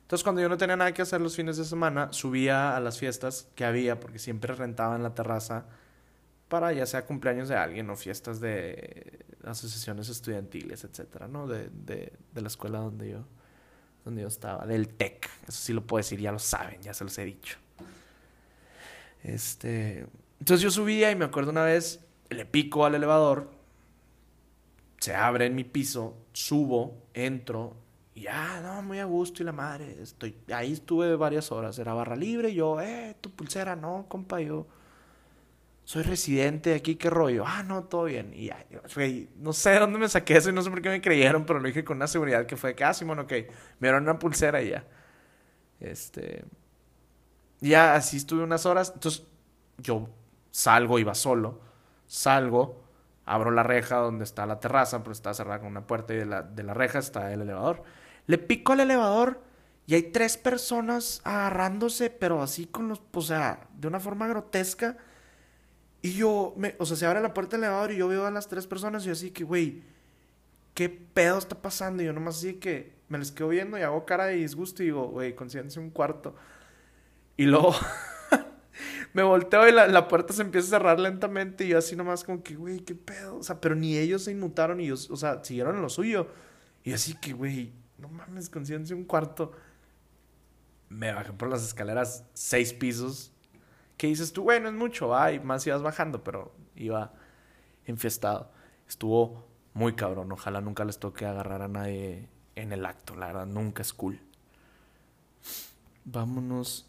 [0.00, 2.98] Entonces, cuando yo no tenía nada que hacer los fines de semana, subía a las
[2.98, 5.66] fiestas que había, porque siempre rentaba en la terraza
[6.48, 11.46] para ya sea cumpleaños de alguien o fiestas de asociaciones estudiantiles, etcétera, ¿no?
[11.46, 13.26] De, de, de, la escuela donde yo,
[14.04, 15.28] donde yo estaba, del TEC.
[15.48, 17.58] Eso sí lo puedo decir, ya lo saben, ya se los he dicho.
[19.22, 20.06] Este,
[20.40, 23.50] entonces yo subía y me acuerdo una vez, le pico al elevador,
[24.98, 27.76] se abre en mi piso, subo, entro,
[28.14, 31.94] y ya, no, muy a gusto y la madre, estoy, ahí estuve varias horas, era
[31.94, 34.66] barra libre, y yo, eh, tu pulsera, no, compa, yo
[35.84, 37.44] soy residente de aquí, qué rollo.
[37.46, 38.32] Ah, no, todo bien.
[38.34, 38.64] Y ya,
[39.36, 41.58] no sé de dónde me saqué eso y no sé por qué me creyeron, pero
[41.58, 43.32] lo dije con una seguridad que fue que, ah, Simón, ok,
[43.80, 44.84] me dieron una pulsera y ya.
[45.80, 46.44] Este.
[47.60, 48.92] Ya así estuve unas horas.
[48.94, 49.26] Entonces,
[49.78, 50.08] yo
[50.50, 51.60] salgo, iba solo.
[52.06, 52.84] Salgo,
[53.24, 56.26] abro la reja donde está la terraza, pero está cerrada con una puerta y de
[56.26, 57.82] la, de la reja está el elevador.
[58.26, 59.42] Le pico al elevador
[59.86, 64.96] y hay tres personas agarrándose, pero así con los, o sea, de una forma grotesca
[66.02, 68.30] y yo, me, o sea, se abre la puerta del elevador y yo veo a
[68.30, 69.82] las tres personas y yo así que, güey,
[70.74, 72.02] ¿qué pedo está pasando?
[72.02, 74.86] Y yo nomás así que me les quedo viendo y hago cara de disgusto y
[74.86, 76.34] digo, güey, consíganse un cuarto.
[77.36, 77.72] Y luego,
[79.12, 82.24] me volteo y la, la, puerta se empieza a cerrar lentamente y yo así nomás
[82.24, 83.36] como que, güey, qué pedo.
[83.36, 86.26] O sea, pero ni ellos se inmutaron y ellos, o sea, siguieron en lo suyo.
[86.82, 89.52] Y así que, güey, no mames, consciente un cuarto.
[90.88, 93.31] Me bajé por las escaleras seis pisos.
[94.02, 94.42] ¿Qué dices tú?
[94.42, 97.12] Bueno, es mucho, va, y más ibas bajando, pero iba
[97.86, 98.50] enfiestado.
[98.88, 100.32] Estuvo muy cabrón.
[100.32, 104.18] Ojalá nunca les toque agarrar a nadie en el acto, la verdad, nunca es cool.
[106.04, 106.88] Vámonos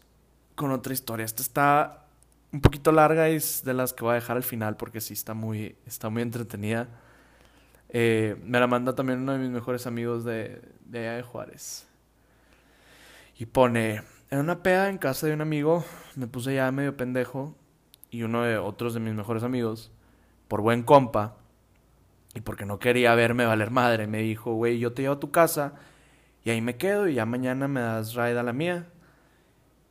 [0.56, 1.24] con otra historia.
[1.24, 2.06] Esta está
[2.50, 5.14] un poquito larga y es de las que voy a dejar al final porque sí
[5.14, 6.88] está muy, está muy entretenida.
[7.90, 11.86] Eh, me la manda también uno de mis mejores amigos de, de de Juárez.
[13.38, 15.84] Y pone, en una peda en casa de un amigo,
[16.16, 17.54] me puse ya medio pendejo
[18.10, 19.90] y uno de otros de mis mejores amigos,
[20.48, 21.36] por buen compa,
[22.34, 25.30] y porque no quería verme valer madre, me dijo, güey, yo te llevo a tu
[25.30, 25.74] casa
[26.44, 28.88] y ahí me quedo y ya mañana me das ride a la mía.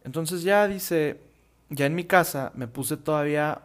[0.04, 1.22] Entonces ya dice,
[1.70, 3.62] ya en mi casa me puse todavía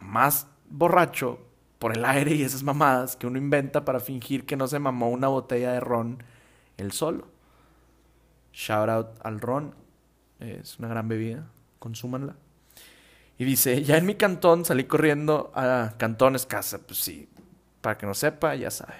[0.00, 1.38] más borracho
[1.78, 5.10] por el aire y esas mamadas que uno inventa para fingir que no se mamó
[5.10, 6.22] una botella de ron
[6.76, 7.28] él solo.
[8.52, 9.74] Shout out al ron,
[10.40, 11.46] es una gran bebida,
[11.78, 12.36] consúmanla.
[13.38, 17.28] Y dice, ya en mi cantón salí corriendo a Cantón es casa, pues sí,
[17.80, 18.94] para que no sepa, ya sabe.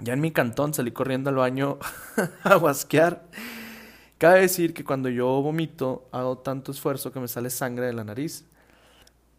[0.00, 1.78] Ya en mi cantón salí corriendo al baño
[2.44, 3.24] a guasquear
[4.18, 8.02] Cabe decir que cuando yo vomito hago tanto esfuerzo que me sale sangre de la
[8.02, 8.44] nariz.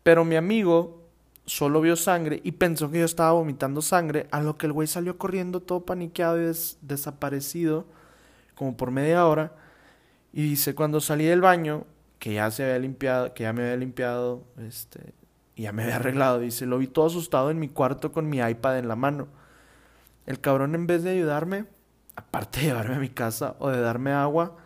[0.03, 1.03] Pero mi amigo
[1.45, 4.87] solo vio sangre y pensó que yo estaba vomitando sangre, a lo que el güey
[4.87, 7.87] salió corriendo todo paniqueado y desaparecido
[8.55, 9.51] como por media hora.
[10.31, 11.85] Y dice, cuando salí del baño,
[12.19, 15.13] que ya se había limpiado, que ya me había limpiado, este,
[15.55, 18.39] y ya me había arreglado, dice, lo vi todo asustado en mi cuarto con mi
[18.39, 19.27] iPad en la mano.
[20.25, 21.65] El cabrón en vez de ayudarme,
[22.15, 24.57] aparte de llevarme a mi casa o de darme agua,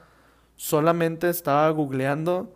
[0.55, 2.53] solamente estaba googleando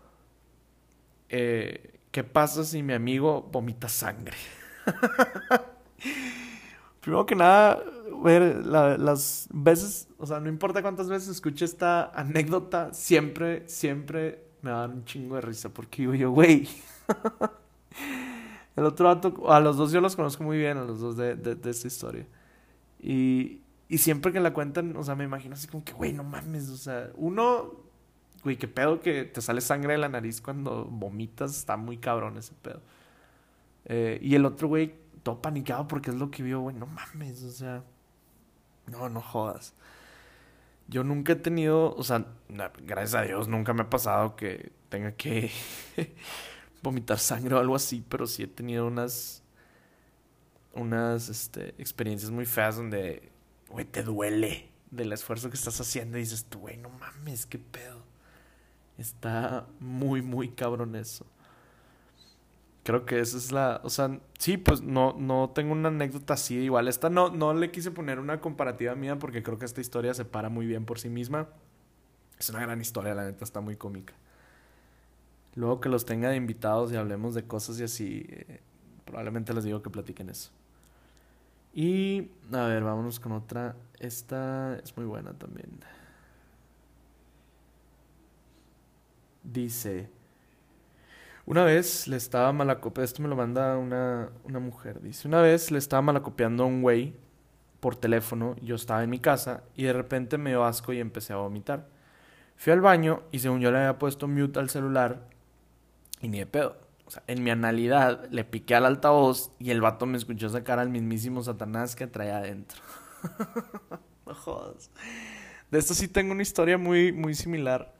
[1.30, 4.38] eh, qué pasa si mi amigo vomita sangre.
[7.02, 7.84] Primero que nada,
[8.22, 14.72] ver las veces, o sea, no importa cuántas veces escuche esta anécdota, siempre, siempre me
[14.72, 16.68] da un chingo de risa porque digo yo, güey.
[18.76, 21.36] El otro dato, a los dos yo los conozco muy bien, a los dos de,
[21.36, 22.28] de, esta historia.
[23.00, 26.24] Y, y siempre que la cuentan, o sea, me imagino así como que, güey, no
[26.24, 27.88] mames, o sea, uno
[28.44, 31.58] Güey, qué pedo que te sale sangre de la nariz cuando vomitas.
[31.58, 32.82] Está muy cabrón ese pedo.
[33.86, 36.76] Eh, y el otro güey, todo paniqueado porque es lo que vio, güey.
[36.76, 37.84] No mames, o sea.
[38.88, 39.74] No, no jodas.
[40.88, 45.12] Yo nunca he tenido, o sea, gracias a Dios, nunca me ha pasado que tenga
[45.12, 45.52] que
[46.82, 49.44] vomitar sangre o algo así, pero sí he tenido unas,
[50.74, 53.30] unas este, experiencias muy feas donde,
[53.70, 57.60] güey, te duele del esfuerzo que estás haciendo y dices tú, güey, no mames, qué
[57.60, 58.04] pedo.
[58.98, 61.26] Está muy, muy cabrón eso.
[62.88, 63.82] Creo que esa es la.
[63.84, 66.56] O sea, sí, pues no, no tengo una anécdota así.
[66.56, 70.14] Igual, esta no, no le quise poner una comparativa mía porque creo que esta historia
[70.14, 71.50] se para muy bien por sí misma.
[72.40, 74.14] Es una gran historia, la neta, está muy cómica.
[75.56, 78.62] Luego que los tenga de invitados y hablemos de cosas y así, eh,
[79.04, 80.52] probablemente les digo que platiquen eso.
[81.74, 83.76] Y, a ver, vámonos con otra.
[84.00, 85.78] Esta es muy buena también.
[89.44, 90.10] Dice,
[91.48, 95.72] una vez le estaba malacopiando, esto me lo manda una, una mujer, dice, una vez
[95.72, 97.16] le estaba malacopiando a un güey
[97.80, 101.32] por teléfono, yo estaba en mi casa y de repente me dio asco y empecé
[101.32, 101.88] a vomitar.
[102.58, 105.30] Fui al baño y según yo le había puesto mute al celular
[106.20, 106.82] y ni de pedo.
[107.06, 110.80] O sea, en mi analidad le piqué al altavoz y el vato me escuchó sacar
[110.80, 112.82] al mismísimo Satanás que traía adentro.
[114.26, 114.92] no jodas.
[115.72, 117.94] De esto sí tengo una historia muy, muy similar.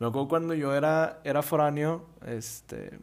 [0.00, 2.98] Me cuando yo era, era foráneo, este,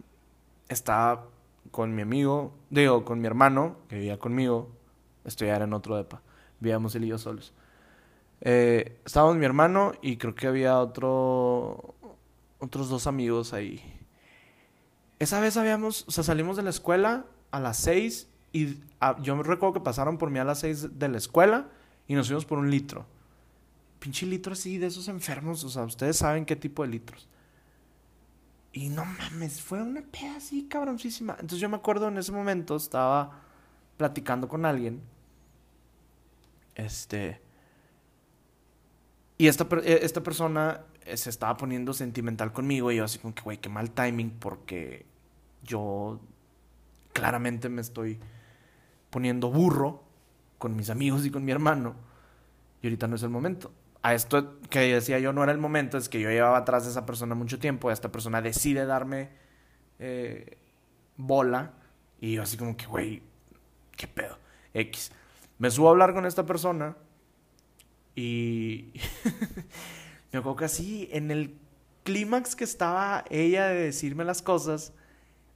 [0.67, 1.27] estaba
[1.69, 4.69] con mi amigo, digo, con mi hermano, que vivía conmigo,
[5.45, 6.23] era en otro depa,
[6.59, 7.53] vivíamos él y yo solos.
[8.41, 11.93] Eh, estábamos mi hermano y creo que había otro,
[12.57, 13.79] otros dos amigos ahí.
[15.19, 15.55] Esa vez
[16.23, 20.39] salimos de la escuela a las seis y ah, yo recuerdo que pasaron por mí
[20.39, 21.67] a las seis de la escuela
[22.07, 23.05] y nos fuimos por un litro
[23.99, 27.27] pinche litro así de esos enfermos, o sea, ustedes saben qué tipo de litros.
[28.71, 31.33] Y no mames, fue una peda así cabroncísima.
[31.33, 33.41] Entonces yo me acuerdo en ese momento estaba
[33.97, 35.01] platicando con alguien.
[36.75, 37.41] Este.
[39.39, 43.33] Y esta, eh, esta persona eh, se estaba poniendo sentimental conmigo y yo así como
[43.33, 45.05] que, güey, qué mal timing porque
[45.63, 46.19] yo
[47.13, 48.19] claramente me estoy
[49.09, 50.03] poniendo burro
[50.59, 51.95] con mis amigos y con mi hermano
[52.81, 53.71] y ahorita no es el momento
[54.07, 56.91] a esto que decía yo no era el momento, es que yo llevaba atrás de
[56.91, 59.31] esa persona mucho tiempo, esta persona decide darme
[59.99, 60.57] eh,
[61.17, 61.73] bola.
[62.21, 63.21] Y yo así como que, güey,
[63.97, 64.39] ¿qué pedo?
[64.73, 65.11] X.
[65.57, 66.95] Me subo a hablar con esta persona
[68.15, 68.93] y
[70.31, 71.57] me acuerdo que así, en el
[72.03, 74.93] clímax que estaba ella de decirme las cosas,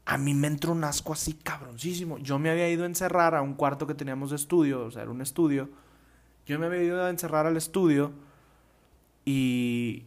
[0.03, 2.17] a mí me entró un asco así cabroncísimo.
[2.17, 5.03] Yo me había ido a encerrar a un cuarto que teníamos de estudio, o sea,
[5.03, 5.69] era un estudio.
[6.45, 8.29] Yo me había ido a encerrar al estudio
[9.25, 10.05] y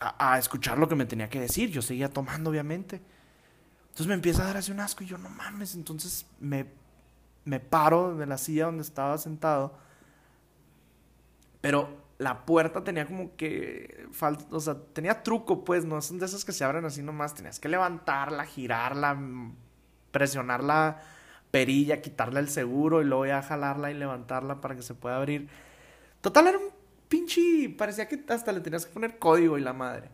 [0.00, 1.70] a, escuchar lo que me tenía que decir.
[1.70, 3.00] Yo seguía tomando, obviamente.
[3.82, 5.74] Entonces me empieza a dar así un asco y yo no mames.
[5.74, 6.66] Entonces me,
[7.44, 9.76] me paro de la silla donde estaba sentado.
[11.60, 14.06] Pero la puerta tenía como que
[14.50, 17.58] o sea, tenía truco, pues, no son de esas que se abren así nomás, tenías
[17.58, 19.18] que levantarla, girarla,
[20.10, 21.02] presionar la
[21.50, 25.48] perilla, quitarle el seguro y luego ya jalarla y levantarla para que se pueda abrir.
[26.20, 26.79] Total era un
[27.10, 30.08] pinche, parecía que hasta le tenías que poner código y la madre.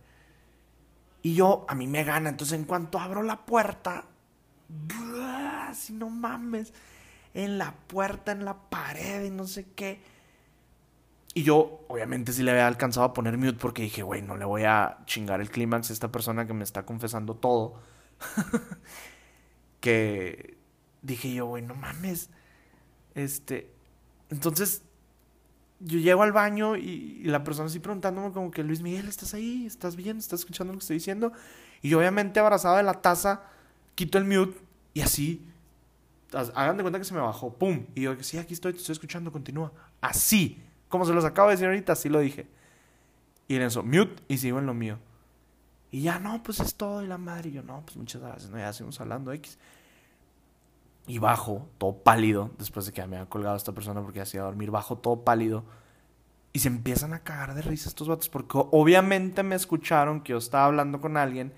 [1.22, 2.30] Y yo, a mí me gana.
[2.30, 4.06] Entonces, en cuanto abro la puerta,
[5.68, 6.72] así no mames,
[7.34, 10.00] en la puerta, en la pared y no sé qué.
[11.34, 14.46] Y yo, obviamente, sí le había alcanzado a poner mute porque dije, güey, no le
[14.46, 17.82] voy a chingar el clímax a esta persona que me está confesando todo.
[19.80, 20.56] que
[21.02, 22.30] dije yo, güey, no mames.
[23.14, 23.70] Este.
[24.30, 24.82] Entonces,
[25.80, 29.66] yo llego al baño y, la persona así preguntándome como que Luis Miguel, ¿estás ahí?
[29.66, 30.18] ¿Estás bien?
[30.18, 31.32] ¿Estás escuchando lo que estoy diciendo?
[31.82, 33.42] Y yo obviamente abrazado de la taza,
[33.94, 34.58] quito el mute
[34.94, 35.46] y así,
[36.54, 37.86] hagan de cuenta que se me bajó, ¡pum!
[37.94, 39.72] Y yo, sí, aquí estoy, te estoy escuchando, continúa.
[40.00, 42.46] Así, como se los acabo de decir ahorita, así lo dije.
[43.48, 44.98] Y en eso, mute y sigo en lo mío.
[45.90, 47.50] Y ya, no, pues es todo y la madre.
[47.50, 49.58] Y yo, no, pues muchas gracias, no, ya seguimos hablando, X.
[51.06, 54.70] Y bajo, todo pálido, después de que me había colgado esta persona porque hacía dormir,
[54.70, 55.64] bajo todo pálido.
[56.52, 60.38] Y se empiezan a cagar de risa estos vatos porque obviamente me escucharon que yo
[60.38, 61.52] estaba hablando con alguien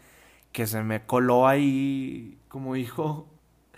[0.52, 3.28] que se me coló ahí, como dijo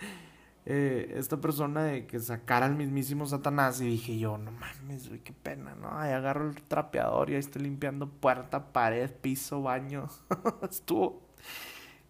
[0.65, 3.79] eh, esta persona, de que sacara al mismísimo Satanás.
[3.81, 5.97] Y dije yo, no mames, güey, qué pena, ¿no?
[5.97, 10.07] Ahí agarro el trapeador y ahí estoy limpiando puerta, pared, piso, baño.
[10.69, 11.21] estuvo,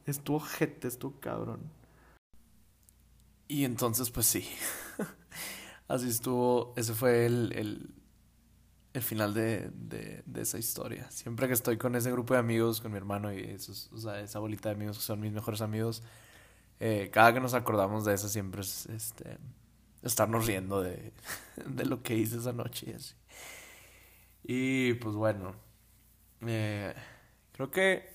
[0.06, 1.81] estuvo jete, estuvo cabrón.
[3.52, 4.48] Y entonces, pues sí.
[5.90, 6.74] Así estuvo.
[6.78, 7.94] Ese fue el, el,
[8.94, 11.12] el final de, de, esa historia.
[11.12, 14.22] Siempre que estoy con ese grupo de amigos, con mi hermano y esos, o sea,
[14.22, 16.02] esa bolita de amigos que son mis mejores amigos,
[16.80, 19.38] eh, cada que nos acordamos de eso siempre es este,
[20.02, 21.12] estarnos riendo de,
[21.66, 23.16] de lo que hice esa noche y así.
[24.44, 25.56] Y pues bueno,
[26.48, 26.94] eh,
[27.52, 28.14] creo que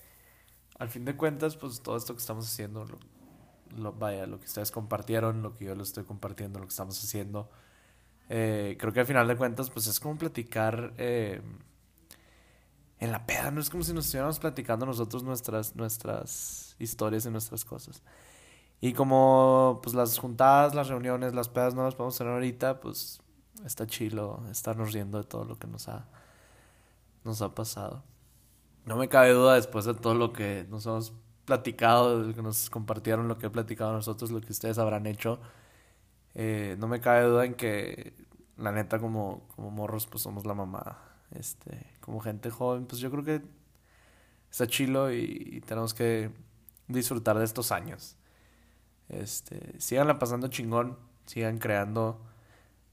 [0.79, 2.87] al fin de cuentas, pues todo esto que estamos haciendo,
[3.75, 7.01] lo, vaya, lo que ustedes compartieron, lo que yo les estoy compartiendo, lo que estamos
[7.03, 7.49] haciendo.
[8.29, 11.41] Eh, creo que al final de cuentas, pues es como platicar eh,
[12.99, 17.29] en la peda, no es como si nos estuviéramos platicando nosotros nuestras, nuestras historias y
[17.29, 18.01] nuestras cosas.
[18.81, 23.21] Y como pues las juntadas, las reuniones, las pedas no las podemos tener ahorita, pues
[23.65, 26.07] está chilo estarnos riendo de todo lo que nos ha,
[27.23, 28.03] nos ha pasado.
[28.85, 31.13] No me cabe duda después de todo lo que nos hemos
[31.47, 35.39] platicado, que nos compartieron lo que he platicado nosotros, lo que ustedes habrán hecho.
[36.35, 38.13] Eh, no me cabe duda en que,
[38.57, 40.99] la neta, como, como morros, pues somos la mamá.
[41.31, 43.41] Este, como gente joven, pues yo creo que
[44.51, 46.31] está chilo y, tenemos que
[46.89, 48.17] disfrutar de estos años.
[49.07, 52.19] Este, síganla pasando chingón, sigan creando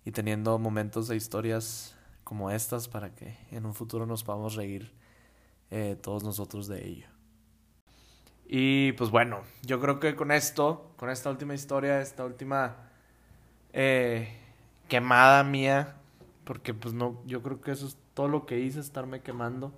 [0.05, 4.93] y teniendo momentos de historias como estas para que en un futuro nos podamos reír
[5.71, 7.14] eh, todos nosotros de ello.
[8.47, 12.77] Y pues bueno, yo creo que con esto, con esta última historia, esta última
[13.73, 14.37] eh,
[14.89, 15.97] quemada mía,
[16.45, 19.73] porque pues no, yo creo que eso es todo lo que hice, estarme quemando.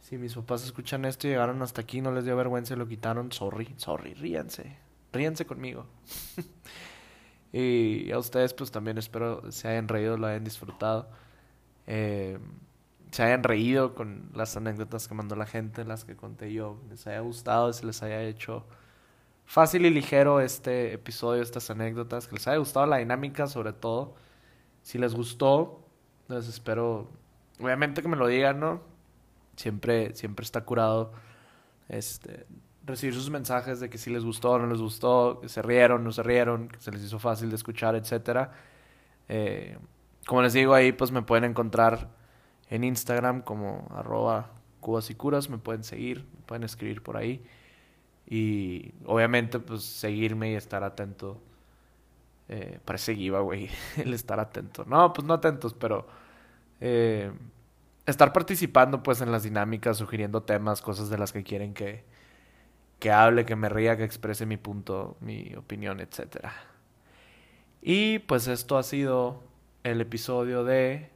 [0.00, 2.88] Si mis papás escuchan esto y llegaron hasta aquí, no les dio vergüenza y lo
[2.88, 4.76] quitaron, sorry, sorry, ríanse,
[5.12, 5.86] ríanse conmigo.
[7.52, 11.08] y a ustedes pues también espero se hayan reído, lo hayan disfrutado.
[11.86, 12.38] Eh,
[13.12, 17.06] se hayan reído con las anécdotas que mandó la gente, las que conté yo, les
[17.06, 18.64] haya gustado, se les haya hecho
[19.44, 24.14] fácil y ligero este episodio, estas anécdotas, que les haya gustado la dinámica sobre todo.
[24.82, 25.84] Si les gustó,
[26.28, 27.10] les espero,
[27.60, 28.80] obviamente que me lo digan, ¿no?
[29.56, 31.12] Siempre, siempre está curado
[31.90, 32.46] este,
[32.86, 36.02] recibir sus mensajes de que si les gustó o no les gustó, que se rieron,
[36.02, 38.52] no se rieron, que se les hizo fácil de escuchar, etcétera.
[39.28, 39.76] Eh,
[40.26, 42.21] como les digo ahí, pues me pueden encontrar
[42.70, 44.50] en Instagram como arroba
[44.80, 47.44] cubas y curas, me pueden seguir, me pueden escribir por ahí.
[48.26, 51.40] Y obviamente pues seguirme y estar atento.
[52.48, 54.84] Eh, parece güey, el estar atento.
[54.84, 56.06] No, pues no atentos, pero
[56.80, 57.32] eh,
[58.06, 62.04] estar participando pues en las dinámicas, sugiriendo temas, cosas de las que quieren que,
[62.98, 66.46] que hable, que me ría, que exprese mi punto, mi opinión, etc.
[67.80, 69.42] Y pues esto ha sido
[69.84, 71.10] el episodio de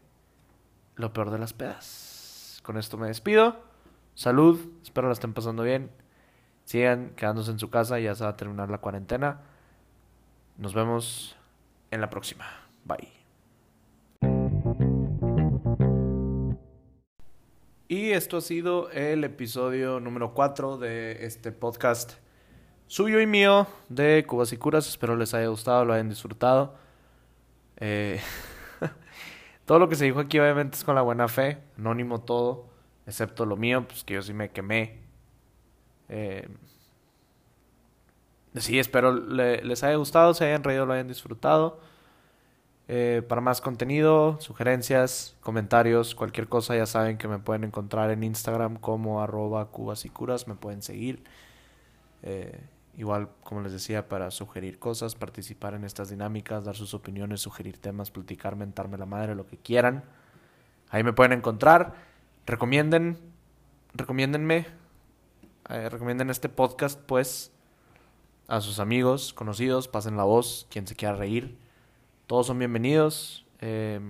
[0.97, 2.61] Lo peor de las pedas.
[2.63, 3.57] Con esto me despido.
[4.15, 5.91] Salud, espero la estén pasando bien.
[6.65, 9.43] Sigan quedándose en su casa, ya se va a terminar la cuarentena.
[10.57, 11.37] Nos vemos
[11.91, 12.47] en la próxima.
[12.85, 13.13] Bye.
[17.89, 22.15] Y esto ha sido el episodio número 4 de este podcast
[22.87, 24.89] suyo y mío de Cubas y Curas.
[24.89, 26.75] Espero les haya gustado, lo hayan disfrutado.
[27.77, 28.21] Eh,
[29.67, 32.67] todo lo que se dijo aquí obviamente es con la buena fe, anónimo todo,
[33.07, 35.01] excepto lo mío, pues que yo sí me quemé.
[36.09, 36.49] Eh,
[38.55, 41.81] sí, espero les haya gustado, se hayan reído, lo hayan disfrutado.
[42.89, 48.23] Eh, para más contenido, sugerencias, comentarios, cualquier cosa, ya saben que me pueden encontrar en
[48.23, 51.25] Instagram como arroba cubas y curas, me pueden seguir.
[52.23, 52.61] Eh,
[52.97, 57.79] igual, como les decía, para sugerir cosas, participar en estas dinámicas, dar sus opiniones, sugerir
[57.79, 60.05] temas, platicar, mentarme la madre, lo que quieran.
[60.91, 61.95] Ahí me pueden encontrar.
[62.47, 63.19] Recomienden,
[63.95, 64.67] recomiéndenme,
[65.69, 67.53] eh, recomienden este podcast, pues,
[68.49, 71.59] a sus amigos, conocidos, pasen la voz, quien se quiera reír.
[72.27, 73.45] Todos son bienvenidos.
[73.61, 74.01] Eh,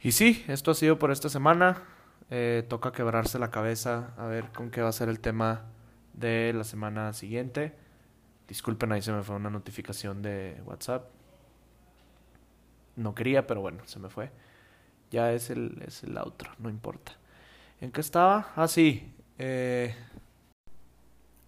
[0.00, 1.82] y sí, esto ha sido por esta semana.
[2.30, 5.66] Eh, toca quebrarse la cabeza a ver con qué va a ser el tema
[6.14, 7.74] de la semana siguiente.
[8.48, 11.08] Disculpen, ahí se me fue una notificación de WhatsApp.
[12.96, 14.30] No quería, pero bueno, se me fue.
[15.10, 16.18] Ya es el, es el
[16.58, 17.12] no importa.
[17.80, 18.52] ¿En qué estaba?
[18.56, 19.12] Ah, sí.
[19.38, 19.94] Eh,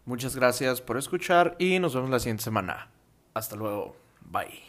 [0.05, 2.91] muchas gracias por escuchar y nos vemos la siguiente semana.
[3.35, 3.97] Hasta luego.
[4.23, 4.66] Bye.